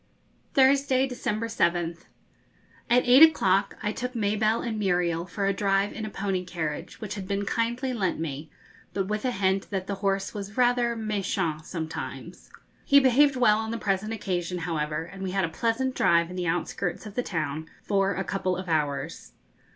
[0.55, 2.05] Thursday, December 7th.
[2.89, 6.99] At eight o'clock I took Mabelle and Muriel for a drive in a pony carriage
[6.99, 8.49] which had been kindly lent me,
[8.95, 12.49] but with a hint that the horse was rather méchant sometimes.
[12.83, 16.35] He behaved well on the present occasion, however, and we had a pleasant drive in
[16.35, 19.33] the outskirts of the town for a couple of hours.